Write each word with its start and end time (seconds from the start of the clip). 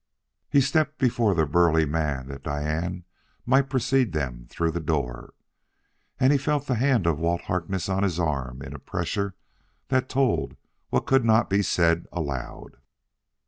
He 0.49 0.61
stepped 0.61 0.97
before 0.97 1.35
the 1.35 1.45
burly 1.45 1.85
man 1.85 2.27
that 2.29 2.41
Diane 2.41 3.05
might 3.45 3.69
precede 3.69 4.13
them 4.13 4.47
through 4.49 4.71
the 4.71 4.79
door. 4.79 5.35
And 6.19 6.31
he 6.31 6.39
felt 6.39 6.65
the 6.65 6.73
hand 6.73 7.05
of 7.05 7.19
Walt 7.19 7.41
Harkness 7.41 7.87
on 7.87 8.01
his 8.01 8.19
arm 8.19 8.63
in 8.63 8.73
a 8.73 8.79
pressure 8.79 9.35
that 9.89 10.09
told 10.09 10.55
what 10.89 11.05
could 11.05 11.23
not 11.23 11.51
be 11.51 11.61
said 11.61 12.07
aloud. 12.11 12.77